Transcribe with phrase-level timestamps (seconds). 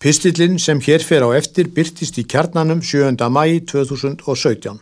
[0.00, 3.20] Pistillin sem hér fer á eftir byrtist í kjarnanum 7.
[3.28, 4.78] mæi 2017.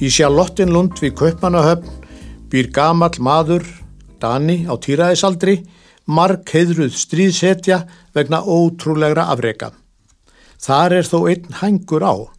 [0.00, 1.92] Í Sjálottinlund við Kaupmannahöfn
[2.48, 3.68] býr gamal maður,
[4.16, 5.58] Dani á týraðisaldri,
[6.08, 7.82] marg heidruð stríðsetja
[8.16, 9.74] vegna ótrúlegra afrega.
[10.56, 12.37] Þar er þó einn hængur á.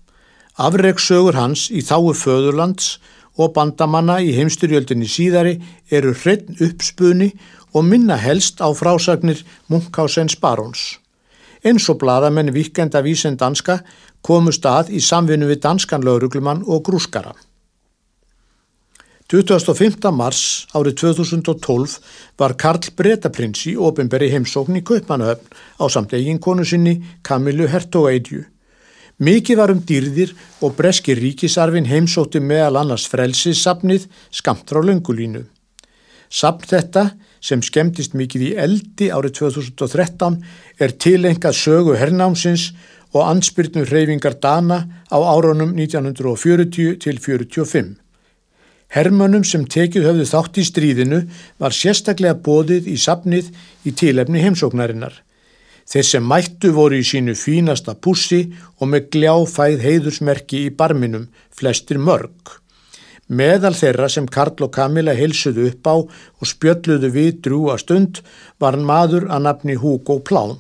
[0.60, 2.98] Afregsögur hans í þáu föðurlands
[3.40, 5.54] og bandamanna í heimstyrjöldinni síðari
[5.96, 7.30] eru hreitn uppspunni
[7.72, 11.00] og minna helst á frásagnir Munkhásens baróns.
[11.64, 13.80] Eins og bladamenn vikenda vísen danska
[14.22, 17.32] komust að í samvinnu við danskan lauruglumann og grúskara.
[19.30, 20.10] 25.
[20.12, 22.00] mars árið 2012
[22.42, 28.48] var Karl Bretaprins í ofinberi heimsókn í Kaupmannahöfn á samt eigin konu sinni Kamilu Hertogaidju.
[29.20, 30.30] Mikið var um dýrðir
[30.64, 35.42] og breski ríkisarfin heimsótti meðal annars frelsissapnið skamt frá löngulínu.
[36.30, 37.04] Sapn þetta,
[37.42, 40.40] sem skemmtist mikið í eldi árið 2013,
[40.80, 42.70] er tilengað sögu hernámsins
[43.12, 47.98] og ansbyrnu hreyfingar Dana á árunum 1940 til 1945.
[48.90, 51.26] Hermönum sem tekið höfðu þátt í stríðinu
[51.62, 53.52] var sérstaklega bóðið í sapnið
[53.86, 55.14] í tilefni heimsóknarinnar.
[55.90, 58.44] Þeir sem mættu voru í sínu fínasta pussi
[58.78, 62.60] og með gljáfæð heiðursmerki í barminum, flestir mörg.
[63.30, 68.22] Meðal þeirra sem Karl og Kamila heilsuðu upp á og spjölluðu við drúa stund
[68.62, 70.58] var maður að nafni Hugo Plán.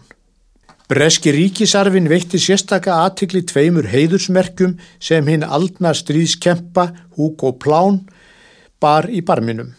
[0.89, 8.01] Breski ríkisarfin veitti sérstaka aðtikli tveimur heiðursmerkum sem hinn aldna stríðskempa Hugo Plán
[8.81, 9.75] bar í barminum.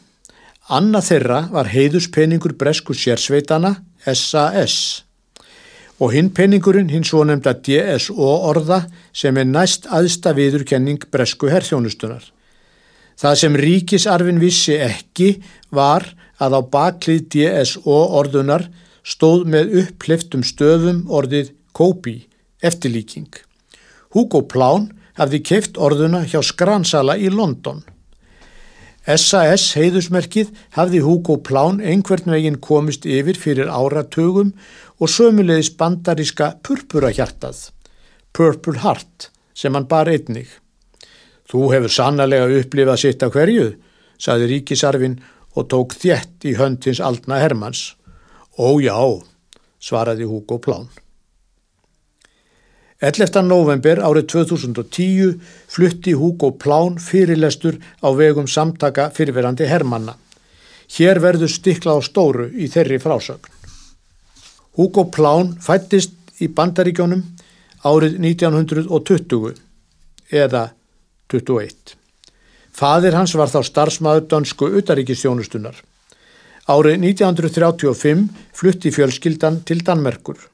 [0.70, 5.09] Anna þeirra var heiðuspenningur bresku sérsveitana SAS
[6.00, 12.22] og hinn penningurinn hinn svo nefnda DSO orða sem er næst aðsta viðurkenning bresku herþjónustunar.
[13.20, 15.34] Það sem ríkisarfin vissi ekki
[15.76, 16.06] var
[16.40, 18.64] að á baklið DSO orðunar
[19.04, 22.16] stóð með upphliftum stöðum orðið Kobi,
[22.64, 23.28] eftirlíking.
[24.16, 24.88] Hugo Plán
[25.20, 27.84] hafði keift orðuna hjá Skransala í London.
[29.18, 34.52] SAS heiðusmerkið hafði Hugo Plán einhvern veginn komist yfir fyrir áratugum
[35.00, 37.70] og sömulegis bandaríska purpurahjartað,
[38.36, 40.46] Purple Heart, sem hann bar einnig.
[41.50, 43.72] Þú hefur sannlega upplifað sitt af hverju,
[44.20, 45.18] saði ríkisarfin
[45.56, 47.96] og tók þjett í höndins aldna Hermanns.
[48.60, 48.94] Ó já,
[49.82, 50.86] svaraði Hugo Plán.
[53.00, 53.40] 11.
[53.48, 55.38] november árið 2010
[55.72, 60.18] flutti Hugo Plán fyrirlestur á vegum samtaka fyrirverandi Hermanna.
[60.92, 63.48] Hér verður stikla á stóru í þeirri frásögn.
[64.76, 66.12] Hugo Plán fættist
[66.44, 67.24] í bandaríkjónum
[67.88, 69.56] árið 1920
[70.28, 70.66] eða
[71.32, 71.96] 21.
[72.76, 75.80] Fadir hans var þá starfsmaður dönsku utaríkistjónustunar.
[76.68, 80.49] Árið 1935 flutti fjölskyldan til Danmerkur.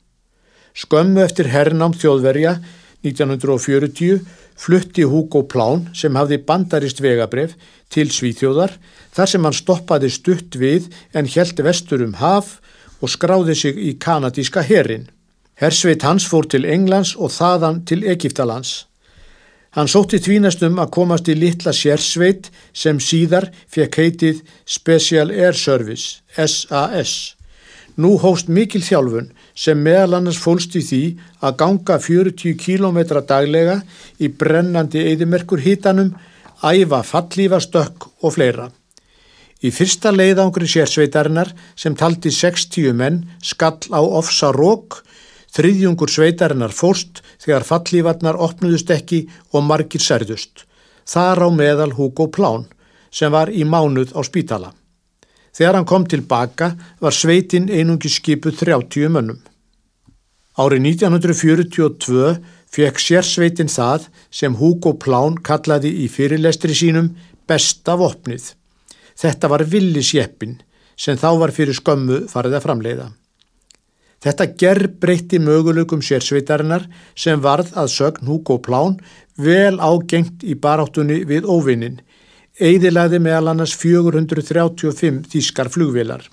[0.77, 2.59] Skömmu eftir hernám þjóðverja
[3.07, 4.21] 1940
[4.61, 7.55] flutti Hugo Plán sem hafði bandarist vegabref
[7.93, 8.75] til Svíþjóðar
[9.17, 12.59] þar sem hann stoppaði stutt við en held vestur um haf
[13.01, 15.09] og skráði sig í kanadíska herin.
[15.57, 18.85] Hersveit hans fór til Englands og þaðan til Egiptalands.
[19.77, 26.21] Hann sótti tvínastum að komast í litla sérsveit sem síðar fekk heitið Special Air Service,
[26.37, 27.36] SAS.
[27.97, 31.03] Nú hóst mikil þjálfun sem meðal annars fólst í því
[31.41, 33.79] að ganga 40 km daglega
[34.21, 36.13] í brennandi eðimerkur hitanum,
[36.61, 38.69] æfa fallífa stökk og fleira.
[39.65, 45.01] Í fyrsta leiðangri sérsveitarinnar sem taldi 60 menn skall á ofsa rók,
[45.57, 49.25] þriðjungur sveitarinnar fórst þegar fallífarnar opnuðust ekki
[49.57, 50.67] og margir særðust.
[51.09, 52.67] Þar á meðal Hugo Plán
[53.09, 54.77] sem var í mánuð á spítala.
[55.57, 59.39] Þegar hann kom tilbaka var sveitin einungi skipuð 30 mönnum.
[60.61, 62.35] Árið 1942
[62.73, 67.15] fekk sérsveitin það sem Hugo Plán kallaði í fyrirlestri sínum
[67.49, 68.53] besta vopnið.
[69.17, 70.59] Þetta var villisjeppin
[70.97, 73.07] sem þá var fyrir skömmu farið að framleiða.
[74.25, 76.87] Þetta gerð breytti möguleikum sérsveitarinnar
[77.17, 78.97] sem varð að sögn Hugo Plán
[79.37, 82.01] vel ágengt í baráttunni við óvinnin
[82.61, 86.25] eidilaði meðal annars 435 þískar flugvilar.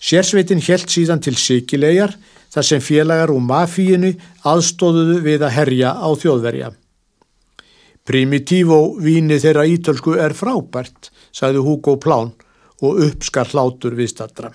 [0.00, 2.14] Sérsveitin helt síðan til Sikilegar
[2.50, 4.14] þar sem félagar úr mafíinu
[4.48, 6.70] aðstóðuðu við að herja á þjóðverja.
[8.08, 12.32] Primitívo víni þeirra ítölsku er frábært, sagði Hugo Plán
[12.80, 14.50] og uppskar hlátur við statra.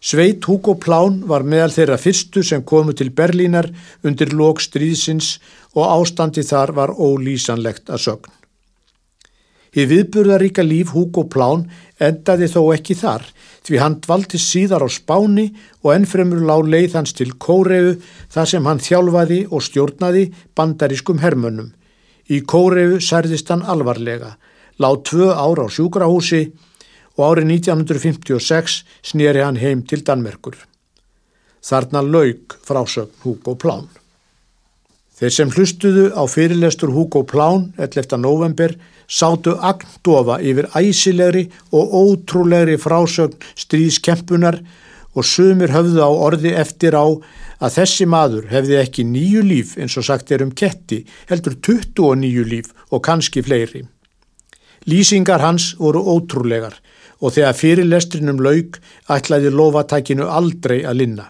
[0.00, 3.70] Sveit Hugo Plán var meðal þeirra fyrstu sem komu til Berlínar
[4.02, 5.38] undir lók stríðsins
[5.76, 8.39] og ástandi þar var ólýsanlegt að sögn.
[9.70, 11.68] Í viðburðaríka líf Hugo Plán
[12.02, 13.26] endaði þó ekki þar
[13.66, 15.50] því hann dvalti síðar á Spáni
[15.84, 17.98] og ennfremur lág leið hans til Kóreu
[18.32, 20.24] þar sem hann þjálfaði og stjórnaði
[20.58, 21.70] bandarískum hermönnum.
[22.30, 24.36] Í Kóreu særðist hann alvarlega,
[24.82, 26.42] lág tvö ár á sjúkrahúsi
[27.18, 28.82] og árið 1956
[29.12, 30.56] snýri hann heim til Danmerkur.
[31.62, 33.99] Þarna laug frásögn Hugo Plán.
[35.20, 38.16] Þeir sem hlustuðu á fyrirlestur Hugo Plán 11.
[38.16, 38.72] november
[39.04, 41.42] sátu agndofa yfir æsilegri
[41.76, 44.56] og ótrúlegri frásögn stríðskempunar
[45.12, 49.98] og sumir höfðu á orði eftir á að þessi maður hefði ekki nýju líf eins
[50.00, 53.82] og sagt er um ketti, heldur 29 líf og kannski fleiri.
[54.88, 56.78] Lýsingar hans voru ótrúlegar
[57.20, 58.80] og þegar fyrirlestrinum laug
[59.12, 61.28] ætlaði lofatækinu aldrei að linna.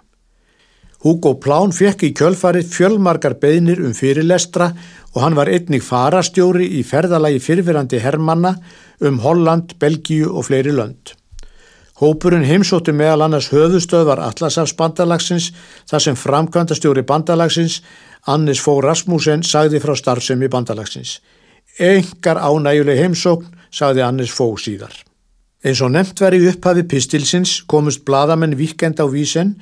[1.00, 4.66] Hugo Plán fekk í kjölfarið fjölmarkar beðnir um fyrirlestra
[5.14, 8.52] og hann var einnig farastjóri í ferðalagi fyrfirandi hermanna
[9.00, 11.14] um Holland, Belgíu og fleiri lönd.
[12.00, 15.50] Hópurinn heimsóttu meðal annars höfustöðvar Atlasafs bandalagsins
[15.88, 17.80] þar sem framkvæmdastjóri bandalagsins
[18.28, 21.18] Annis Fó Rasmussen sagði frá starfsemi bandalagsins.
[21.80, 24.92] Engar ánæguleg heimsókn sagði Annis Fó síðar.
[25.60, 29.58] Eins og nefnt veri upphafi pistilsins komust bladamenn vikend á vísen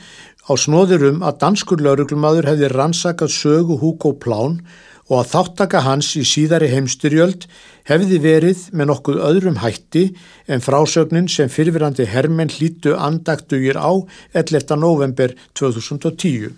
[0.47, 4.61] á snóðurum að danskur lauruglumadur hefði rannsakað sögu Hugo Plán
[5.09, 7.49] og að þáttaka hans í síðari heimstyrjöld
[7.91, 10.05] hefði verið með nokkuð öðrum hætti
[10.47, 13.91] en frásögnin sem fyrirverandi hermenn hlítu andaktugir á
[14.39, 14.79] 11.
[14.79, 16.55] november 2010.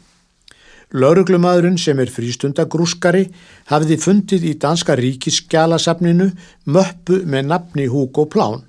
[0.92, 3.30] Lauruglumadurinn sem er frístundagrúskari
[3.72, 6.28] hafði fundið í Danska ríkiskjalasafninu
[6.68, 8.66] möppu með nafni Hugo Plán.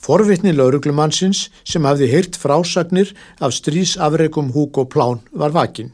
[0.00, 5.92] Forvittni lauruglumannsins sem hafði heyrt frásagnir af strísafreikum Hugo Plán var vakin.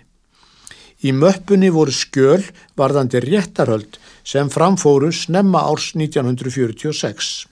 [1.02, 2.44] Í möppunni voru skjöl
[2.78, 7.46] varðandi réttarhöld sem framfóru snemma árs 1946.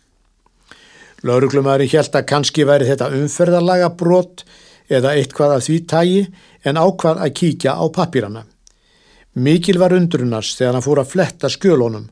[1.25, 4.45] Lauruglumæri held að kannski væri þetta umferðarlaga brot
[4.93, 6.25] eða eitthvað af því tægi
[6.65, 8.45] en ákvað að kíkja á papírana.
[9.35, 12.07] Mikil var undrunars þegar hann fór að fletta skjölunum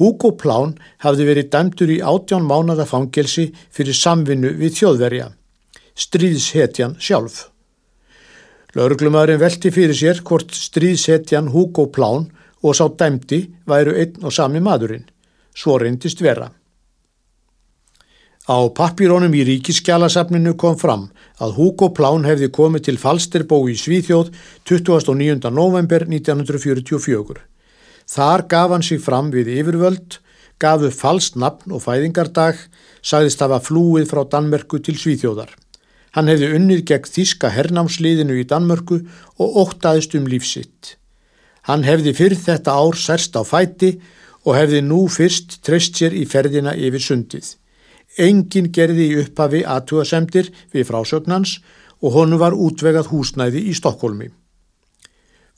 [0.00, 5.26] Hugo Plán hafði verið dæmtur í átján mánada fangelsi fyrir samvinnu við þjóðverja,
[5.92, 7.48] stríðshetjan sjálf.
[8.72, 12.30] Lauruglumæðurinn velti fyrir sér hvort stríðshetjan Hugo Plán
[12.64, 15.04] og sá dæmti væru einn og sami maðurinn,
[15.52, 16.48] svo reyndist vera.
[18.48, 24.32] Á pappirónum í ríkiskjalasafninu kom fram að Hugo Plán hefði komið til Falsterbó í Svíþjóð
[24.66, 25.52] 29.
[25.52, 27.51] november 1944.
[28.12, 30.18] Þar gaf hann sig fram við yfirvöld,
[30.60, 32.58] gaf upp falskt nafn og fæðingardag,
[33.00, 35.54] sagðist hafa flúið frá Danmörku til Svíþjóðar.
[36.12, 38.98] Hann hefði unnið gegn þíska hernámsliðinu í Danmörku
[39.40, 40.98] og óttaðist um lífsitt.
[41.64, 43.94] Hann hefði fyrr þetta ár særst á fæti
[44.44, 47.54] og hefði nú fyrst treyst sér í ferðina yfir sundið.
[48.20, 51.62] Engin gerði í upphafi aðtúasemdir við frásögnans
[52.02, 54.28] og honu var útvegað húsnæði í Stokkólmi.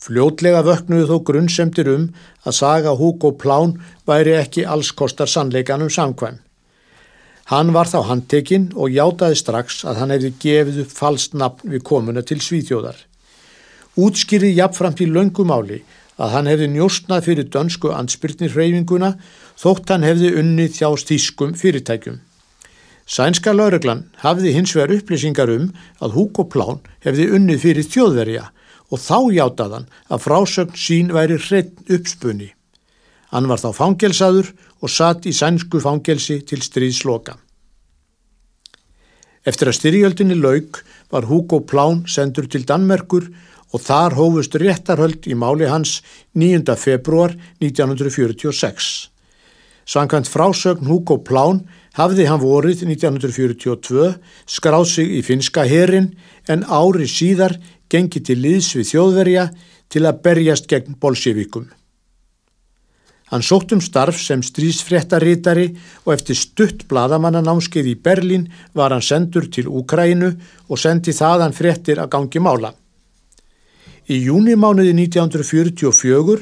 [0.04, 2.02] Fljótlega vöknuðu þó grunnsemtir um
[2.44, 6.42] að saga Hugo Plán væri ekki allskostar sannleikanum samkvæm.
[7.48, 11.84] Hann var þá handtekinn og játaði strax að hann hefði gefið upp falskt nafn við
[11.88, 12.98] komuna til Svíþjóðar.
[13.96, 15.80] Útskýrið jafnframt í löngumáli
[16.20, 19.14] að hann hefði njóstnað fyrir dönsku ansbyrnir hreyfinguna
[19.60, 22.18] þótt hann hefði unnið þjást þýskum fyrirtækjum.
[23.08, 25.70] Sænska lauruglan hafði hins vegar upplýsingar um
[26.04, 28.50] að Hugo Plán hefði unnið fyrir þjóðverja
[28.92, 32.50] og þá játaðan að frásögn sín væri hreitt uppspunni.
[33.32, 37.38] Hann var þá fangelsaður og satt í sænsku fangelsi til stríðsloka.
[39.44, 40.80] Eftir að styrjöldinni lauk
[41.12, 43.26] var Hugo Plán sendur til Danmerkur
[43.74, 45.98] og þar hófust réttarhöld í máli hans
[46.38, 46.62] 9.
[46.80, 49.10] februar 1946.
[49.84, 51.64] Sankant frásögn Hugo Plán
[51.98, 54.14] hafði hann vorið 1942
[54.48, 56.14] skráð sig í finska herin
[56.48, 57.58] en ári síðar
[57.90, 59.48] gengi til liðs við þjóðverja
[59.92, 61.66] til að berjast gegn bolsjevikum.
[63.32, 65.70] Hann sótt um starf sem strísfréttarítari
[66.04, 68.44] og eftir stutt bladamannanámskeið í Berlín
[68.76, 70.28] var hann sendur til Úkrænu
[70.68, 72.74] og sendi þaðan fréttir að gangi mála.
[74.06, 76.38] Í júnimánuði 1944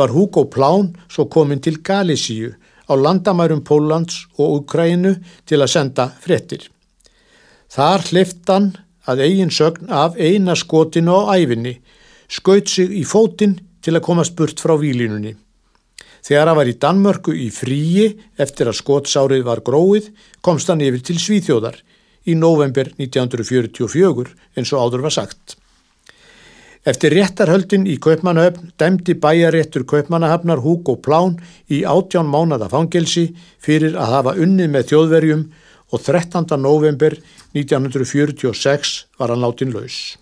[0.00, 2.54] var Hugo Plán svo komin til Galísíu
[2.88, 5.14] á landamærum Póllands og Úkrænu
[5.46, 6.64] til að senda fréttir.
[7.68, 8.72] Þar hliftan
[9.06, 11.78] að eigin sögn af eina skotinu á æfinni,
[12.28, 15.34] skaut sig í fótinn til að komast burt frá výlinunni.
[16.22, 21.02] Þegar hann var í Danmörku í fríi eftir að skotsárið var gróið komst hann yfir
[21.02, 21.82] til Svíþjóðar.
[22.26, 25.56] í november 1944 eins og áður var sagt.
[26.82, 31.36] Eftir réttarhöldin í Kaupmannahöfn dæmdi bæjaréttur Kaupmannahafnar Hugo Plán
[31.70, 33.28] í átján mánada fangelsi
[33.62, 35.44] fyrir að hafa unnið með þjóðverjum
[35.92, 36.48] og 13.
[36.58, 37.14] november
[37.54, 40.16] 1946 var hann látin laus.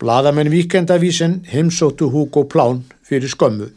[0.00, 3.68] Blaðamenn Víkendavísin heimsóttu Hugo Plán fyrir skömmu.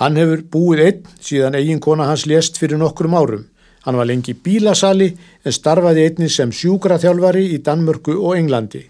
[0.00, 3.44] Hann hefur búið einn síðan eigin kona hans lést fyrir nokkrum árum.
[3.84, 5.12] Hann var lengi bílasali
[5.44, 8.82] en starfaði einni sem sjúkraþjálfari í Danmörku og Englandi.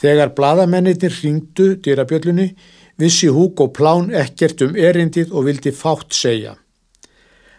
[0.00, 2.48] Þegar bladamennir ringdu dýrabjöllunni
[2.98, 6.56] vissi Hugo Plán ekkert um erindið og vildi fátt segja.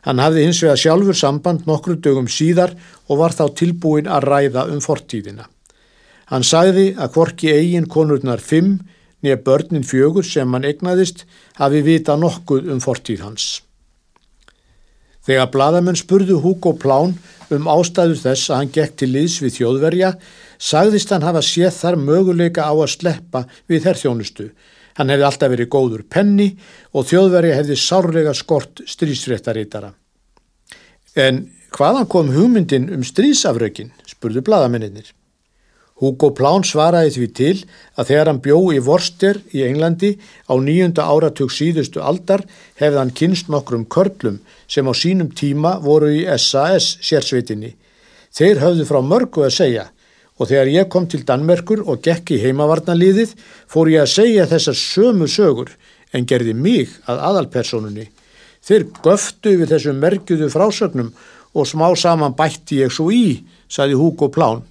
[0.09, 2.71] Hann hafði hins vega sjálfur samband nokkru dögum síðar
[3.05, 5.45] og var þá tilbúin að ræða um fortíðina.
[6.33, 8.79] Hann sagði að hvorki eigin konurnar fimm
[9.21, 11.27] nýja börnin fjögur sem hann egnaðist
[11.59, 13.45] hafi vita nokkuð um fortíð hans.
[15.29, 17.13] Þegar bladamenn spurðu Hugo Plán
[17.53, 20.11] um ástæður þess að hann gekk til liðs við þjóðverja,
[20.57, 24.49] sagðist hann hafa séð þar möguleika á að sleppa við þerrþjónustu.
[24.97, 26.49] Hann hefði alltaf verið góður penni
[26.97, 29.93] og þjóðverja hefði sárlega skort strísfréttarítara.
[31.19, 31.39] En
[31.75, 35.09] hvaðan kom hugmyndin um strísafrökin, spurðu bladamennir.
[35.99, 37.55] Hugo Plán svaraði því til
[37.99, 40.13] að þegar hann bjó í Worcester í Englandi
[40.47, 42.45] á nýjunda áratug síðustu aldar
[42.79, 44.37] hefði hann kynst nokkrum körlum
[44.71, 47.73] sem á sínum tíma voru í SAS sérsvitinni.
[48.31, 49.89] Þeir höfðu frá mörgu að segja
[50.39, 53.35] og þegar ég kom til Danmerkur og gekk í heimavarnaliðið
[53.67, 55.75] fór ég að segja þessar sömu sögur
[56.15, 58.07] en gerði mig að aðalpersonunni.
[58.65, 61.13] Þeir göftu við þessum merkjuðu frásögnum
[61.55, 64.63] og smá saman bætti ég svo í, saði Hugo Plán.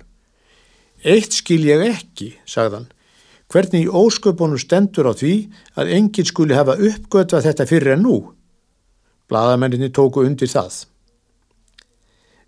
[1.04, 2.88] Eitt skil ég ekki, sagðan.
[3.48, 5.34] Hvernig í ósköpunum stendur á því
[5.78, 8.16] að enginn skuli hafa uppgötvað þetta fyrir en nú?
[9.28, 10.84] Blaðamenninni tóku undir það.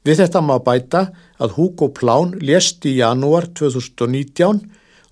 [0.05, 1.07] Við þetta má bæta
[1.41, 4.61] að Hugo Plán lést í janúar 2019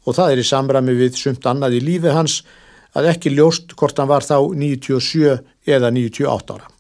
[0.09, 2.41] og það er í samræmi við sumt annað í lífi hans
[2.97, 6.78] að ekki ljóst hvort hann var þá 97 eða 98 ára.